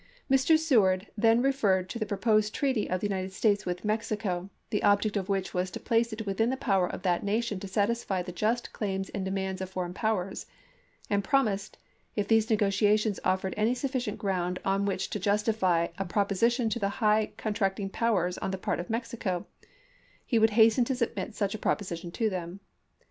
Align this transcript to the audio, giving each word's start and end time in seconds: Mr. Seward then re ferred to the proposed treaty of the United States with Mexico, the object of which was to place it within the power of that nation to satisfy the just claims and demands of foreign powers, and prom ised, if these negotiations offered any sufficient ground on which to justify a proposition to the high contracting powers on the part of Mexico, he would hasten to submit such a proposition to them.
Mr. 0.31 0.57
Seward 0.57 1.05
then 1.15 1.43
re 1.43 1.51
ferred 1.51 1.87
to 1.89 1.99
the 1.99 2.07
proposed 2.07 2.55
treaty 2.55 2.89
of 2.89 3.01
the 3.01 3.05
United 3.07 3.31
States 3.31 3.67
with 3.67 3.85
Mexico, 3.85 4.49
the 4.71 4.81
object 4.81 5.15
of 5.15 5.29
which 5.29 5.53
was 5.53 5.69
to 5.69 5.79
place 5.79 6.11
it 6.11 6.25
within 6.25 6.49
the 6.49 6.57
power 6.57 6.87
of 6.87 7.03
that 7.03 7.23
nation 7.23 7.59
to 7.59 7.67
satisfy 7.67 8.23
the 8.23 8.31
just 8.31 8.73
claims 8.73 9.09
and 9.09 9.23
demands 9.23 9.61
of 9.61 9.69
foreign 9.69 9.93
powers, 9.93 10.47
and 11.11 11.23
prom 11.23 11.45
ised, 11.45 11.73
if 12.15 12.27
these 12.27 12.49
negotiations 12.49 13.19
offered 13.23 13.53
any 13.55 13.75
sufficient 13.75 14.17
ground 14.17 14.57
on 14.65 14.85
which 14.85 15.07
to 15.11 15.19
justify 15.19 15.89
a 15.99 16.05
proposition 16.05 16.67
to 16.67 16.79
the 16.79 16.89
high 16.97 17.31
contracting 17.37 17.87
powers 17.87 18.39
on 18.39 18.49
the 18.49 18.57
part 18.57 18.79
of 18.79 18.89
Mexico, 18.89 19.45
he 20.25 20.39
would 20.39 20.49
hasten 20.57 20.83
to 20.83 20.95
submit 20.95 21.35
such 21.35 21.53
a 21.53 21.59
proposition 21.59 22.09
to 22.09 22.27
them. 22.27 22.59